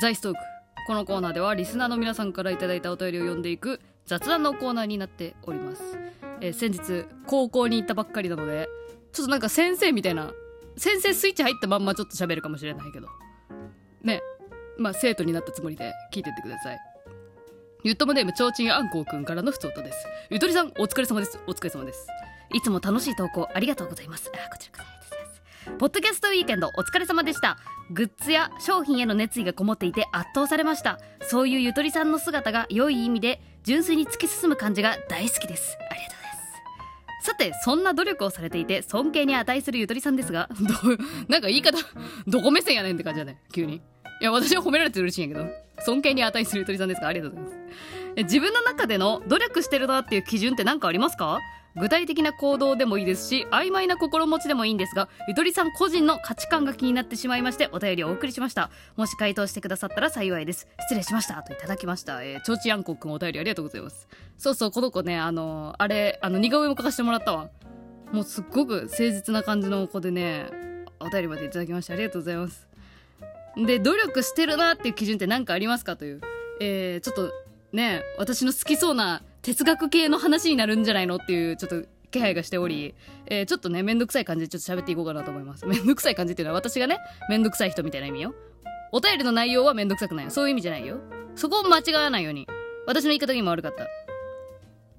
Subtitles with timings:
[0.00, 0.38] ザイストーク。
[0.86, 5.82] このコーナーではリスナーの皆さんからいいたお便りを読んでいく雑談のコーナーになっております、
[6.40, 8.68] えー先日高校に行ったばっかりなので
[9.12, 10.32] ちょっとなんか先生みたいな
[10.78, 13.08] 先生スイッチ入ったまんまちょっと喋るかもしれないけど。
[14.02, 14.22] ね。
[14.78, 16.78] まあ生徒になったつもりで聞いてってください。
[17.82, 19.98] ゆっともネームちょうちんあんこうくんからのふつおたです。
[20.30, 21.38] ゆとりさんお疲れ様です。
[21.46, 22.06] お疲れ様です。
[22.54, 24.30] いつも楽しい投稿ありがとうございます。
[24.32, 24.97] あこちらこそ。
[25.76, 27.58] ポッドキャストウィーケンドお疲れ様でした。
[27.90, 30.98] グッズや商品への熱意がこもっていて圧倒されました。
[31.22, 35.76] そういうゆとりさんの姿が良い意味で純粋に突き進む感じが大好きです。
[35.90, 37.26] ありがとうございます。
[37.26, 41.76] さてそんな努力をされていて尊敬に値するゆとりさんですがどうなんか言い方
[42.26, 43.76] どこ目線やねんって感じだね急に。
[44.20, 45.68] いや私は褒められて嬉しいんやけど。
[45.80, 47.97] 尊敬に値するゆとりさんですがありがとうございます。
[48.16, 51.38] 自分の中での努力してるなっていう基準って何かありますか？
[51.76, 58.70] 具体的な行動でもいいですし曖昧な心持ちでもいいんですがゆとりさん個人の価値観が気になってしまいましてお便りをお送りしました。
[58.96, 60.66] もし回答してくださったら幸いです。
[60.88, 61.40] 失礼しました。
[61.42, 62.22] といただきました。
[62.24, 64.08] えー、ちょうちやんこくんお便りありがとうございます。
[64.38, 67.50] そうそうこの子ねあのーあれあの似顔絵も描かせてもらったわ。
[68.12, 70.46] もうすっごく誠実な感じの子でね
[70.98, 72.66] お便りまでいただきましてありがとうございます。
[73.56, 76.20] で努力してるなっていう基準って何かありますかという
[76.60, 77.32] えー、ちょっと
[77.72, 82.94] ね私の好きそうな哲学系の話になるんじゃないのっていうちょっと気配がしており、
[83.26, 85.66] えー、ちょっとねめんどくさい感じでちょっと喋っていこうかなと思います。
[85.66, 88.34] めんどくさい感じっていうのは私がねめんどくさい人みたいな意味よ。
[88.92, 90.30] お便りの内容はめんどくさくないよ。
[90.30, 90.98] そういう意味じゃないよ。
[91.36, 92.46] そこを間違わないように。
[92.86, 93.86] 私の言い方が今悪かった。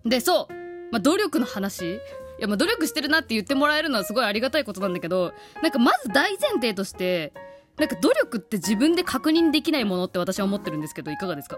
[0.08, 0.54] でそう、
[0.92, 1.95] まあ、努力の話。
[1.95, 2.00] い
[2.42, 7.33] やまあ努力してるなって言ってもらえるのはすごいありがたいことなんだけどなんかまず大前提として
[7.78, 11.58] なんか努力って自分で確認できないものって私は思ってるんですけどいかがですか？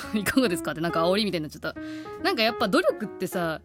[0.14, 0.72] いかがですか？
[0.72, 1.74] ってなんか煽りみたいになっちゃった。
[2.22, 3.60] なんかやっぱ努力ってさ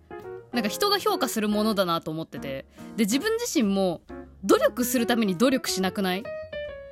[0.52, 2.66] なんか人が評価するものだなと思ってて。
[2.96, 4.02] で自分自身も
[4.44, 6.20] 努力するために努力しなくない？
[6.20, 6.24] っ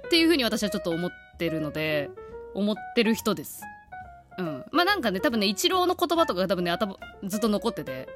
[0.09, 2.09] ていうふうに私はちょっと思ってるので
[2.53, 3.63] 思ってる人です。
[4.37, 4.65] うん。
[4.71, 8.07] まあなんかね多分ねイチローの言葉とかが多分ね頭ずっと残ってて。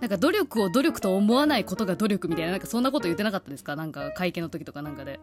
[0.00, 3.76] なんか努力を努力と思わないことが努力みたいななんかそんなこと言ってなかったですか？
[3.76, 5.20] なんか会見の時とかなんかで。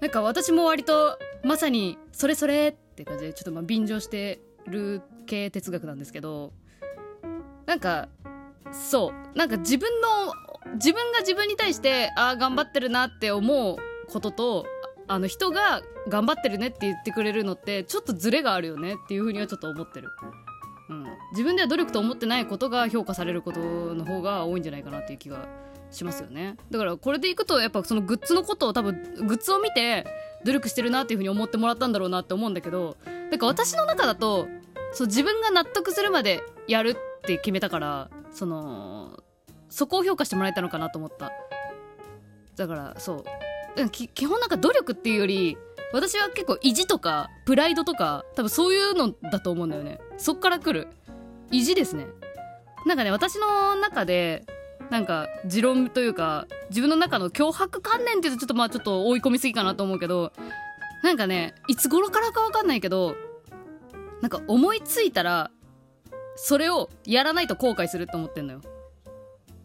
[0.00, 6.52] なんか私も割とまさにそれそれって感じでちょっとまあ便乗してる系哲学なんですけど
[7.66, 8.08] なんか
[8.72, 9.38] そう。
[9.38, 10.32] なんか自分の
[10.74, 13.76] 自分が自分に対してああ頑張ってるなって思う
[14.10, 14.66] ことと
[15.06, 20.08] あの人が頑張ってるねって言ってくれるのってちょっとズレがあるよねっていうふうにはちょっと思ってる、
[20.90, 25.46] うん、自分では努力と思ってないことが評価されることの方が多いんじゃないかなっていう気が
[25.90, 26.56] しますよね。
[26.70, 30.06] だからこれでいくとやっぱそのグッズのことを多分グッズを見て
[30.44, 32.96] 努力してるなっていうふうに思ってもらったんだろうなって思うんだけど
[33.30, 34.46] なんか私の中だと
[34.92, 39.22] そう自分が納得するまでやるって決めたからその
[39.68, 41.32] そこを評価してもらえたのかなと思った。
[42.56, 43.24] だからそう。
[43.90, 45.58] 基本なんか努力っていうより
[45.92, 49.98] 私は結構意地とかプライドとか多分そういうのだと思うんだよね。
[50.16, 50.86] そっから来る。
[51.50, 52.06] 意地ですね。
[52.86, 54.44] なんかね私の中で
[54.94, 60.32] なんか持論というか自分の中の脅迫観念っていうとちょっとまあちょっと追い込みすぎかなと思うけど
[61.02, 63.16] なんかねいつ頃からか分かんないけど
[64.20, 65.50] なんか思いついたら
[66.36, 68.60] それをやらないと後悔するって思ってんのよ。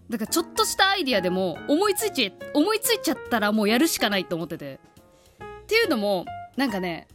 [0.09, 4.79] だからちょっとしたアイディアでも思いついち思いついちゃったらもうやるしかないと思ってて。
[5.63, 6.25] っていうのも
[6.57, 7.07] なんかね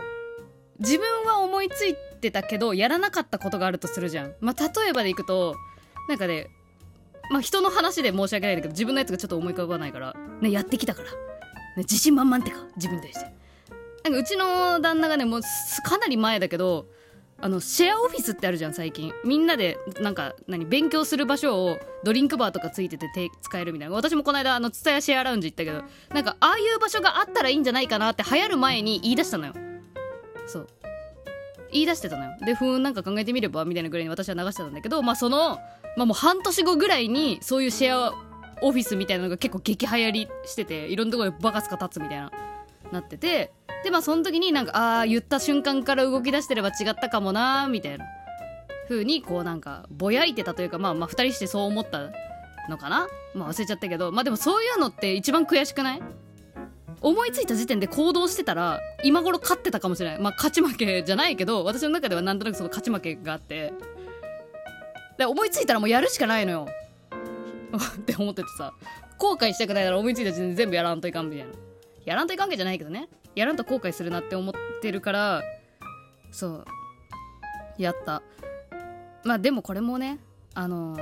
[0.78, 4.34] 自分は思いついてたけどやらなかったことがあるとするじゃん。
[4.38, 5.56] まあ例えばでいくと
[6.08, 6.46] なんかね
[7.30, 11.14] まあ人の話で申し訳ないんだけど自分のやつがちょっと思い浮かばないからねやってきたから、ね、
[11.78, 13.32] 自信満々ってか自分に対して。
[14.04, 15.40] なんかうちの旦那がねもう
[15.82, 16.86] かなり前だけど
[17.40, 19.12] あのシェアオフィスってあるじゃん最近。
[19.24, 23.08] みんなでなんか何勉強する場所をドリンクバーとかついてて
[23.42, 23.94] 使えるみたいな。
[23.94, 25.82] 私もこの間あのツタヤシェアラウンジ行ったけど
[26.14, 29.54] なんかああいう場所があったらいいんじゃないかなって流行る前に言い出したのよ。
[30.46, 30.68] そう。
[31.74, 32.30] 言い出してたのよ。
[32.46, 35.58] でふーんなんか考えてみればみたいなぐらいに私は流してたんだけどまあその
[35.96, 38.14] まあもう半年後ぐらいにそういうシェア
[38.62, 42.32] オフィスみたいなのが結構激流行りしてていろんなところでバカスカ立つみたいな
[42.92, 43.52] なってて
[43.82, 48.04] でまあその時になんかああ言った瞬間から動き出してれば違ったかもなーみたいな
[48.88, 52.10] 風にこうなんかぼやいてたというかまあまあ2人してそう思った
[52.68, 53.08] のかな？
[53.34, 56.02] まあ忘れちゃったけどまあでもそういうのって一番悔しくない？
[57.04, 60.18] 思いついた時点で行動してたら今頃勝ってたかもしれない。
[60.20, 63.74] まあ勝ち負けじゃないけど私の中ではなんとなくその勝ち負けがあって。
[65.18, 66.66] で思いついたらもうやるしかないのよ。
[67.76, 68.72] って思っててさ。
[69.18, 71.52] 後悔したくないなら思いついた時点で全部やらんといかんみたいな。
[72.06, 73.10] やらんといかんけじゃないけどね。
[73.34, 75.42] やらんと後悔するなって思ってるから
[76.32, 76.64] そう。
[77.76, 78.22] やった。
[79.24, 80.20] まあでもこれもね
[80.54, 80.96] あの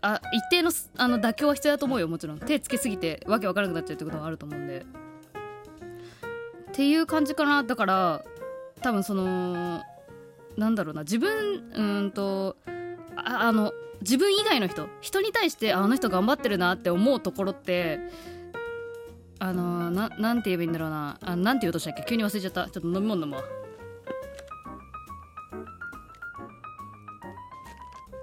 [0.00, 2.38] あ一定のあの妥協は必要だと思うよもちろん。
[2.38, 5.03] 手つけすぎてわけわからなくなっちゃうってこともあると思うんで。
[6.74, 7.62] っていう感じかな。
[7.62, 8.24] だから
[8.82, 9.80] 多分その
[10.56, 11.02] なんだろうな。
[11.02, 12.56] 自分うんと
[13.14, 18.00] ああの自分以外の人人に対してあの人頑張ってるなって思うところって
[19.38, 21.16] あのななんて言えばいいんだろうな。
[21.22, 22.02] あなんて言うとしたっけ？
[22.08, 22.68] 急に忘れちゃった。
[22.68, 23.42] ちょっと飲み物飲むわ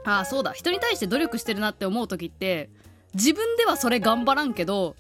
[0.03, 0.51] あそうだ。
[0.51, 2.69] 人に対して努力してるなって思う時って
[3.13, 4.97] 自分ではそれ頑張らんけど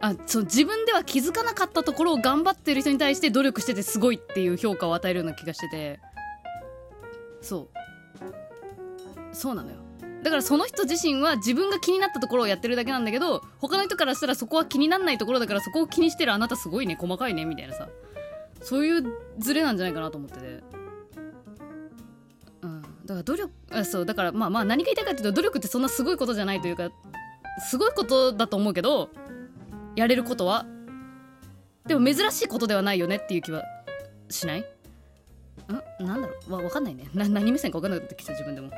[0.00, 6.00] あそう自分では気づかなかったところを頑張ってる人に対して努力しててすごいっていう評価を与えるような気がしてて。
[7.42, 7.68] そ
[9.32, 9.34] う。
[9.34, 9.76] そうなのよ。
[10.22, 17.88] だからその人自身は自分が気になったところをやってるだけなんだけど他の人からしたらそこは気にならないところだからそこを気にしてるあなたすごいね細かいねみたいなさ。
[18.62, 19.04] そういう
[19.38, 20.62] ズレなんじゃないかなと思ってて。
[22.62, 22.82] うん。
[22.82, 26.90] だから努力あそうだからまあまあ何が言いたいかっていうと努力ってそんなすごいことじゃないというか
[27.68, 29.10] すごいことだと思うけど
[29.96, 30.66] やれることは？
[31.86, 33.64] でも珍しいことではないよねっていう気は
[34.28, 34.60] しない？
[34.60, 34.64] ん？
[36.06, 36.52] なんだろう？
[36.52, 37.08] わ分かんないね。
[37.14, 38.70] な何目線か分かんなくなってきた自分でも。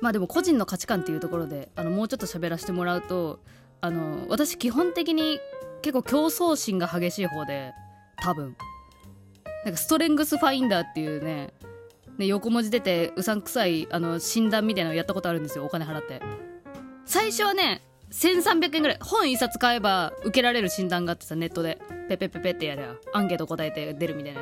[0.00, 3.40] まあでも個人の価値観っていうところであのもうちょっと喋らせてもらうと
[3.80, 5.38] あの私基本的に
[5.80, 7.72] 結構競争心が激しい方で
[8.16, 8.56] 多分。
[9.64, 11.52] なんかストレングスファインダーっていうね
[12.18, 15.64] ね横文字出てうさんくさいあの診断みたいなのやったことあるんですよ。
[15.64, 16.20] お金払って。
[17.04, 17.82] 最初はね
[18.12, 21.78] 1300円ぐらい本一冊買えば受けられる診断があってさネットで。
[22.08, 24.40] ペペペペってやればアンケート答えて出るみたいな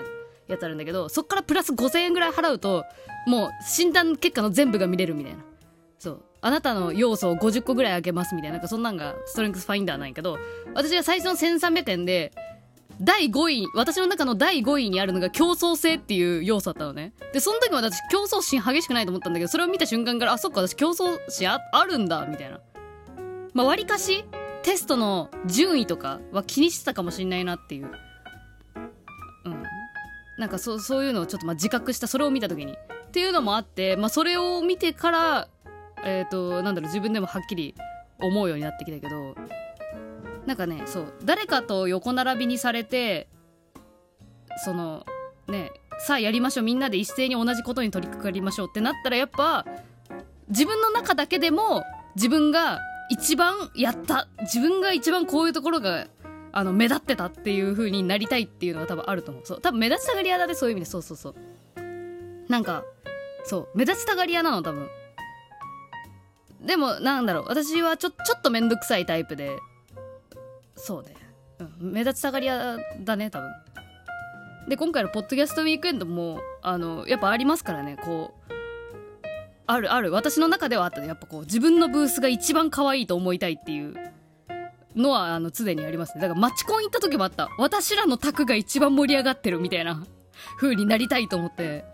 [0.49, 2.85] やつあるんだけどそっからプラス5000円ぐらい払うと
[3.27, 5.45] もう診断結果の全部が見れるみたいな。
[5.99, 6.23] そう。
[6.43, 8.55] あなたの要素を50個ぐらいあげますみたいな。
[8.55, 10.39] なんかそんなんがストレングスファインダーなんやけど
[10.75, 12.33] 私は最初の1300円で
[13.01, 17.13] 第5位私の中の第5位にあるのが競争性っていう要素だったのね。
[17.33, 22.59] でその時も私競争心激しくないと思ったんだけどそれを見た瞬間からあそっか私競争心ああるんだみたいな。
[23.55, 24.25] まあ割かし
[24.63, 27.91] テストの順位とかは気にしてたかもしんないなっていう。
[29.45, 29.63] うん。
[30.39, 32.73] なんかそそういうのをちょっとまあ自覚したそれを見た時に。
[32.73, 35.49] っていうのもあって、まあ、それを見てから
[36.05, 37.75] えっ、となんだろう自分でもはっきり
[38.21, 39.35] 思うようになってきたけど。
[40.47, 43.29] なんかねそう誰かと横並びにされて
[44.65, 45.05] その
[45.49, 49.67] ねさあやりましょうみんなで一斉に同じことに取り掛かりましょうってなったらやっぱ
[50.49, 51.85] 自分の中だけでも
[52.17, 52.81] 自分が
[53.11, 56.07] 一番やった自分が一番こういうところが
[56.53, 59.43] あの目立ってたっていう風になりたいっていうのが多分あると思う。
[59.45, 60.91] そう多分目立ちたがり屋だねそういう意味で。
[60.91, 61.35] そうそうそう。
[62.49, 62.85] なんか
[63.45, 64.89] そう目立ちたがり屋なの多分。
[66.65, 67.45] でもなんだろう。
[67.49, 69.59] 私はちょちょっと面倒くさいタイプで。
[70.77, 71.15] そうね、
[71.59, 73.51] うん、目立ちたがり屋だね多分。
[74.69, 78.40] で今回のポッドキャストウィークエンドもあのやっぱありますからねこう。
[79.73, 80.11] あるある。
[80.13, 81.07] 私の中ではあったね。
[81.07, 83.95] やっぱこう自分のブースが一番可愛いと思いたいっていう
[84.97, 86.23] のはあの常にありますね。
[86.23, 87.49] だからマチコン行った時もあった。
[87.59, 90.05] 私らの卓が一番盛り上がってるみたいな
[90.59, 91.85] 風になりたいと思って。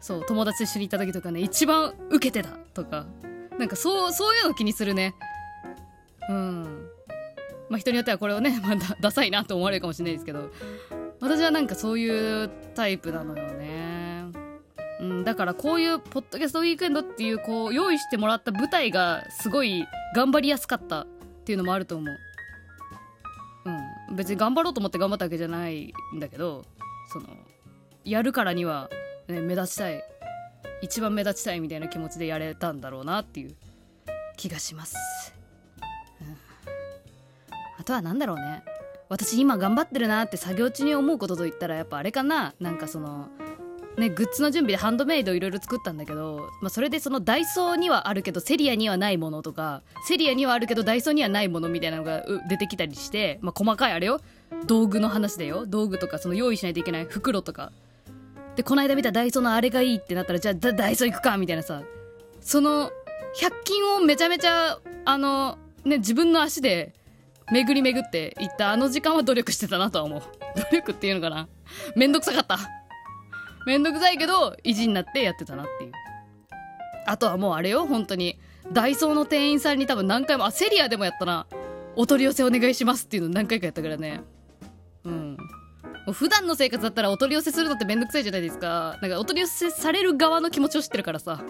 [0.00, 3.06] そう友達と一緒に行った時とかね一番ウケてたとか。
[3.58, 5.14] なんかそうそういうの気にするね。
[6.28, 6.88] うん。
[7.68, 10.50] まあ人によってはこれをね、 ま、だ ダサいなと思われるかもしれないですけど。
[11.20, 13.85] 私はなんかそういうタイプなのよね。
[15.00, 21.06] うん、だからこういうポッドキャストウィークエンドっていうこう用意してもらった舞台がすごい頑張りやすかったっ
[21.44, 22.16] ていうのもあると思う。
[23.66, 26.64] うん別に頑張ろうと思って頑張ったわけじゃないんだけど
[27.12, 27.26] その
[28.04, 28.88] やるからには、
[29.26, 30.02] ね、目立ちたい
[30.80, 33.56] 一番目立ちたいみたいな気持ちでやれたんだろうなっていう
[34.36, 35.34] 気がします、
[36.20, 36.36] うん、
[37.78, 38.62] あとは何だろうね。
[39.08, 42.54] 私今頑張ってるなって作業中に思うことといったらやっぱあれかな。
[42.58, 43.28] なんかその
[43.96, 54.20] ね、グッズの準備でハンドメイドいろいろ作ったんだけど、まあ、それでそのダイソーにはあるけどセリアにはないものとかセリアにはあるけどダイソーにはないものみたいなのが出てきたりして、まあ、細かいあれよ。
[54.66, 55.64] 道具の話だよ。
[55.66, 57.72] 道具とかその用意しないといけない袋とか。
[58.54, 61.82] でこの間見たダイソーのあれがいいってなったらじゃあダダイソー行くかみたいなさ。
[62.40, 62.90] その
[63.40, 66.94] 100均をめちゃめちゃあのね自分の足で
[67.50, 70.22] 巡り巡って行ったあの時間は努力してたなとは思う。
[70.70, 71.48] 努力っていうのかな。
[71.94, 72.85] めんどくさかった。
[73.66, 75.92] めんどくさいけど意地になってやってたなっていう。
[77.06, 78.38] あとはもうあれよ本当に
[78.72, 81.46] ダイソーの店員さんに多分何回もあセリアでもやったな。
[81.96, 84.22] お取り寄せお願いしますっていうの何回かやったからね。
[85.04, 85.36] うん。
[86.06, 88.98] もう普段の生活だったらお取り寄せするのってめんどくさいじゃないですか。
[89.02, 91.42] なんかお取り寄せされる側の気持ちを知ってるからさ。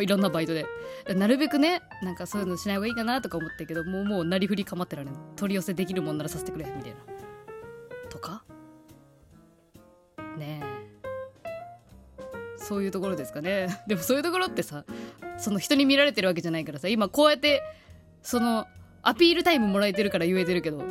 [0.00, 0.66] いろんなバイトで。
[1.14, 5.14] なるべくねなんかそういうのしない方がいいかなとか思ったけどもうもうなりふり構ってられん。
[5.36, 7.13] 取り寄せできるもんならさせてくれみたいな。
[12.66, 13.68] そういうところですかね。
[13.86, 14.84] でもそういうところってさ
[15.38, 17.62] その人に見られてるわけじゃないからさ今こうやって
[18.22, 18.66] その
[19.02, 20.82] アピールタイムもらえてるから言えてるけど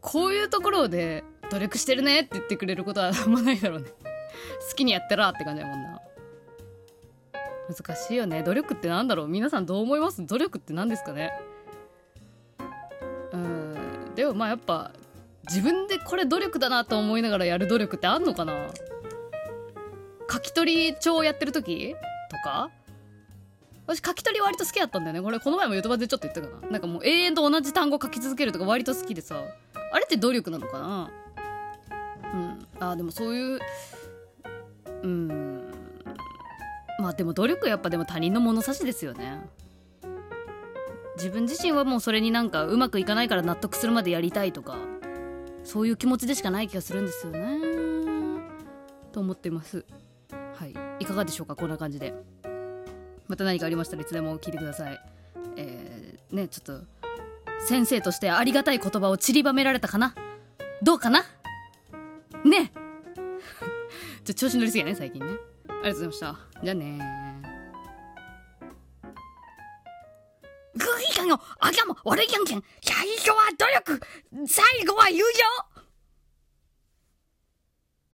[0.00, 3.88] こういうところで努力してるねって言ってくれることはあんまないだろうね。
[4.70, 6.00] 好きにやってらって感じだもんな。
[7.68, 8.42] 難しいよね。
[8.42, 9.28] 努力ってなんだろう？
[9.28, 10.24] 皆さんどう思います？
[10.26, 11.32] 努力って何ですかね？
[13.32, 14.14] うん。
[14.14, 14.92] でもまあやっぱ
[15.48, 18.68] 自分でこれ努力だなと思いながらやる努力ってあんのかな？
[20.32, 21.94] 書き取り帳やってる時？
[22.30, 22.70] とか？
[23.86, 25.20] 私書き取り割と好きだったんだよね。
[25.20, 26.70] これこの前も言葉でちょっと言ったかな。
[26.70, 29.42] なんかもう永遠と同じ単語書き続けるとか割と好きでさ。
[29.92, 31.10] あれって努力なのかな？
[32.32, 32.66] うん。
[32.80, 33.60] あでもそういう
[35.02, 35.70] うん。
[36.98, 39.40] まあでも努力やっぱでも他人の物差しですよね。
[41.16, 44.78] 自分自身はもうそれになんかうまくいかないから納得するまでやりたいとか
[45.62, 47.58] そういう気持ちでしかない気がするんですよね。
[49.12, 49.84] と思ってます。
[51.00, 51.56] いかがでしょうか？
[51.56, 52.14] こんな感じで。
[53.28, 55.00] また何かありましたらいつでも聞いてください。
[55.56, 56.84] えー、ねちょっと
[57.66, 60.14] 先生としてありがたい言葉を散りばめられたかな？
[60.82, 61.24] どうかな？
[62.44, 62.72] ね。
[64.24, 65.32] ちょ調子乗りすぎやね最近ね。
[65.68, 66.38] ありがとうございました。
[66.62, 67.42] じゃあね
[70.74, 74.00] グギガのあぎゃも悪いやんけん最初は努力。
[74.46, 75.22] 最後は友情。